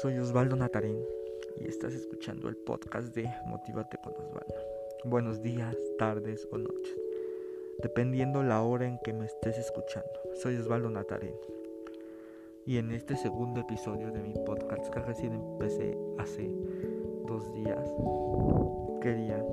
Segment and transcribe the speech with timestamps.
[0.00, 1.02] soy Osvaldo Natarín
[1.56, 4.54] y estás escuchando el podcast de Motívate con Osvaldo.
[5.04, 6.96] Buenos días, tardes o noches,
[7.82, 10.08] dependiendo la hora en que me estés escuchando.
[10.40, 11.34] Soy Osvaldo Natarín
[12.64, 16.48] y en este segundo episodio de mi podcast que recién empecé hace
[17.26, 17.90] dos días,
[19.00, 19.44] quería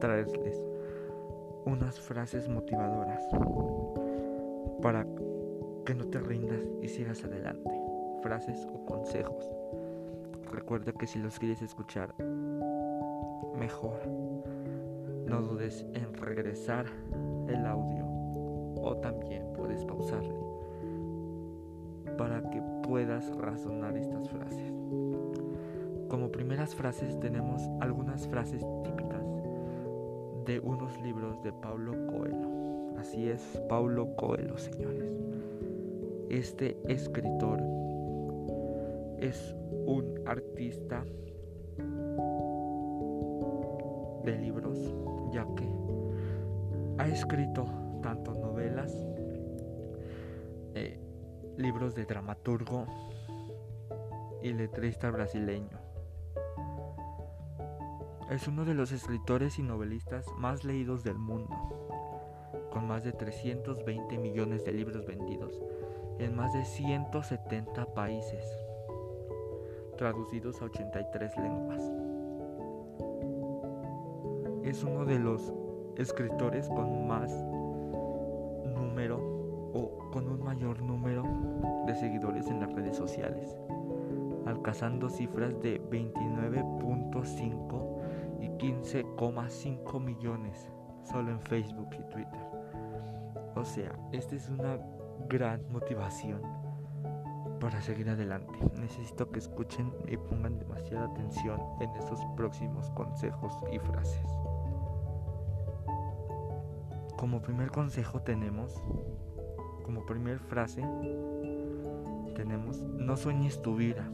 [0.00, 0.62] traerles
[1.64, 3.24] unas frases motivadoras
[4.82, 5.06] para
[5.86, 7.81] que no te rindas y sigas adelante
[8.22, 9.44] frases o consejos.
[10.50, 12.14] Recuerda que si los quieres escuchar
[13.58, 14.00] mejor,
[15.26, 16.86] no dudes en regresar
[17.48, 18.04] el audio
[18.76, 20.34] o también puedes pausarle
[22.18, 24.72] para que puedas razonar estas frases.
[26.08, 29.24] Como primeras frases tenemos algunas frases típicas
[30.44, 32.98] de unos libros de Paulo Coelho.
[32.98, 35.10] Así es, Paulo Coelho, señores.
[36.28, 37.60] Este escritor
[39.22, 39.54] es
[39.86, 41.04] un artista
[44.24, 44.78] de libros,
[45.32, 45.68] ya que
[46.98, 47.64] ha escrito
[48.02, 48.92] tanto novelas,
[50.74, 50.98] eh,
[51.56, 52.86] libros de dramaturgo
[54.42, 55.78] y letrista brasileño.
[58.28, 61.54] Es uno de los escritores y novelistas más leídos del mundo,
[62.72, 65.62] con más de 320 millones de libros vendidos
[66.18, 68.44] en más de 170 países
[69.96, 71.82] traducidos a 83 lenguas.
[74.64, 75.52] Es uno de los
[75.96, 77.32] escritores con más
[78.74, 79.18] número
[79.74, 81.24] o con un mayor número
[81.86, 83.56] de seguidores en las redes sociales,
[84.46, 90.72] alcanzando cifras de 29.5 y 15,5 millones
[91.04, 92.40] solo en Facebook y Twitter.
[93.54, 94.78] O sea, esta es una
[95.28, 96.61] gran motivación
[97.62, 98.58] para seguir adelante.
[98.80, 104.26] Necesito que escuchen y pongan demasiada atención en estos próximos consejos y frases.
[107.16, 108.82] Como primer consejo tenemos,
[109.84, 110.82] como primer frase,
[112.34, 114.10] tenemos, no sueñes tu vida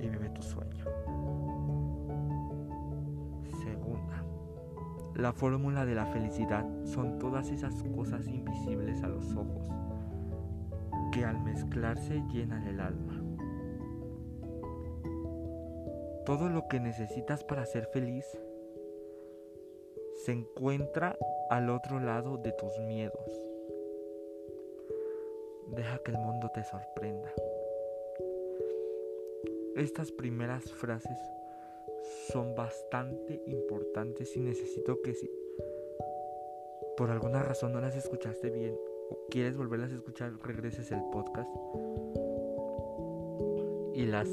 [0.00, 0.84] y vive tu sueño.
[3.64, 4.24] Segunda,
[5.16, 9.68] la fórmula de la felicidad son todas esas cosas invisibles a los ojos
[11.14, 13.22] que al mezclarse llenan el alma.
[16.26, 18.26] Todo lo que necesitas para ser feliz
[20.24, 21.16] se encuentra
[21.50, 23.30] al otro lado de tus miedos.
[25.68, 27.32] Deja que el mundo te sorprenda.
[29.76, 31.18] Estas primeras frases
[32.32, 35.30] son bastante importantes y necesito que si
[36.96, 38.76] por alguna razón no las escuchaste bien
[39.30, 41.50] quieres volverlas a escuchar, regreses el podcast
[43.94, 44.28] y las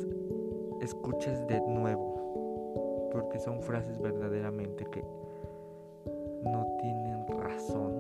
[0.82, 5.04] escuches de nuevo, porque son frases verdaderamente que
[6.44, 7.94] no tienen razón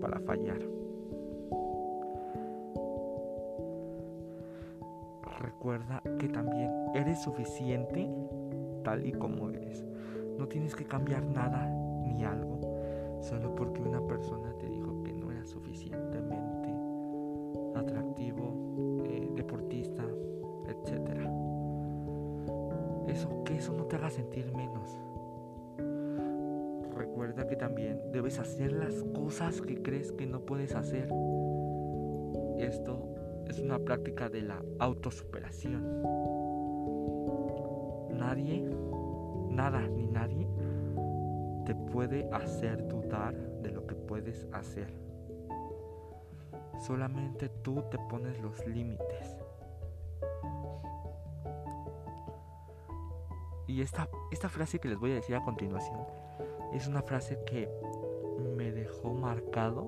[0.00, 0.60] para fallar.
[5.40, 8.08] Recuerda que también eres suficiente
[8.82, 9.84] tal y como eres.
[10.38, 11.68] No tienes que cambiar nada
[12.02, 12.60] ni algo
[13.24, 14.83] solo porque una persona te dijo
[15.74, 16.72] suficientemente
[17.74, 20.04] atractivo, eh, deportista,
[20.68, 21.28] etc.
[23.08, 24.88] Eso, que eso no te haga sentir menos.
[26.96, 31.08] Recuerda que también debes hacer las cosas que crees que no puedes hacer.
[32.58, 33.08] Esto
[33.48, 36.02] es una práctica de la autosuperación.
[38.12, 38.70] Nadie,
[39.50, 40.46] nada ni nadie
[41.66, 45.03] te puede hacer dudar de lo que puedes hacer.
[46.78, 49.36] Solamente tú te pones los límites.
[53.66, 56.00] Y esta, esta frase que les voy a decir a continuación
[56.72, 57.68] es una frase que
[58.56, 59.86] me dejó marcado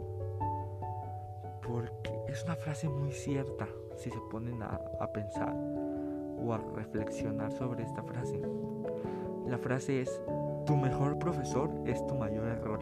[1.63, 7.53] porque es una frase muy cierta si se ponen a, a pensar o a reflexionar
[7.53, 8.41] sobre esta frase.
[9.47, 10.23] La frase es,
[10.65, 12.81] tu mejor profesor es tu mayor error.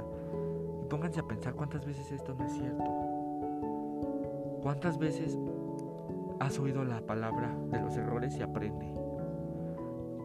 [0.82, 3.03] Y pónganse a pensar cuántas veces esto no es cierto.
[4.64, 5.38] ¿Cuántas veces
[6.40, 8.96] has oído la palabra de los errores y aprende?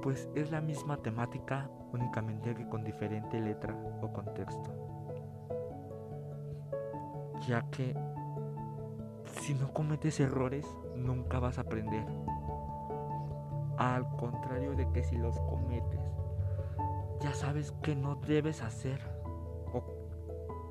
[0.02, 4.72] Pues es la misma temática únicamente que con diferente letra o contexto.
[7.50, 7.94] Ya que
[9.42, 10.66] si no cometes errores
[10.96, 12.06] nunca vas a aprender.
[13.78, 16.00] Al contrario de que si los cometes
[17.20, 19.02] ya sabes que no debes hacer
[19.74, 19.84] o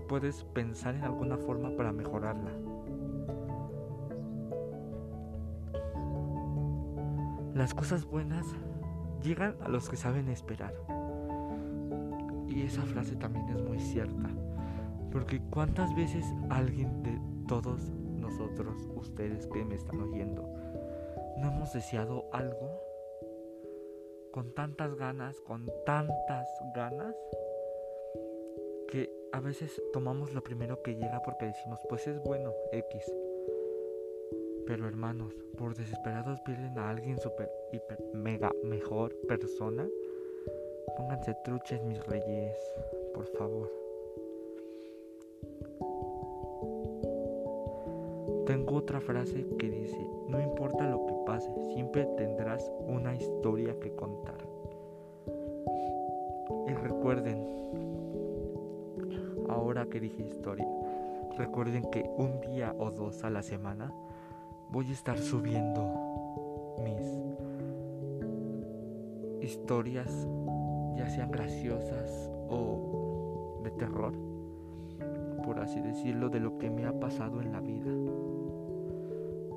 [0.08, 2.77] puedes pensar en alguna forma para mejorarla.
[7.58, 8.46] Las cosas buenas
[9.20, 10.74] llegan a los que saben esperar.
[12.46, 14.30] Y esa frase también es muy cierta.
[15.10, 17.18] Porque cuántas veces alguien de
[17.48, 20.48] todos nosotros, ustedes que me están oyendo,
[21.38, 22.80] no hemos deseado algo
[24.30, 26.46] con tantas ganas, con tantas
[26.76, 27.16] ganas,
[28.86, 33.12] que a veces tomamos lo primero que llega porque decimos, pues es bueno, X.
[34.68, 39.88] Pero hermanos, por desesperados pierden a alguien super, hiper, mega, mejor persona.
[40.94, 42.54] Pónganse truches, mis reyes,
[43.14, 43.72] por favor.
[48.44, 53.94] Tengo otra frase que dice, no importa lo que pase, siempre tendrás una historia que
[53.94, 54.46] contar.
[56.66, 57.42] Y recuerden,
[59.48, 60.68] ahora que dije historia,
[61.38, 63.90] recuerden que un día o dos a la semana
[64.70, 67.18] voy a estar subiendo mis
[69.42, 70.28] historias,
[70.96, 74.12] ya sean graciosas o de terror,
[75.44, 77.90] por así decirlo, de lo que me ha pasado en la vida.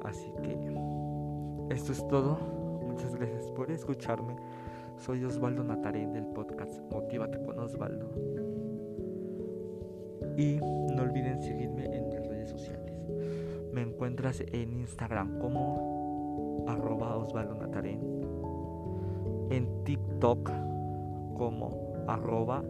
[0.03, 2.37] Así que esto es todo.
[2.85, 4.35] Muchas gracias por escucharme.
[4.97, 8.11] Soy Osvaldo Natarén del podcast Motívate con Osvaldo.
[10.37, 10.55] Y
[10.95, 12.80] no olviden seguirme en mis redes sociales.
[13.73, 17.99] Me encuentras en Instagram como arroba Osvaldo Natarén.
[19.49, 20.49] En TikTok
[21.37, 22.63] como arroba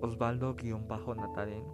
[0.00, 1.64] Osvaldo-Natarén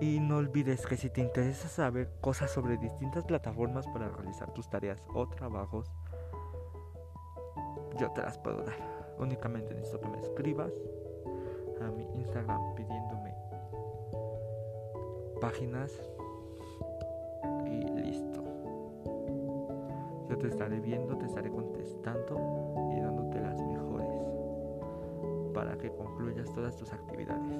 [0.00, 4.68] y no olvides que si te interesa saber cosas sobre distintas plataformas para realizar tus
[4.70, 5.92] tareas o trabajos,
[7.98, 8.76] yo te las puedo dar.
[9.18, 10.72] Únicamente necesito que me escribas
[11.82, 13.34] a mi Instagram pidiéndome
[15.40, 15.92] páginas
[20.30, 22.36] Yo te estaré viendo, te estaré contestando
[22.96, 24.14] y dándote las mejores
[25.52, 27.58] para que concluyas todas tus actividades.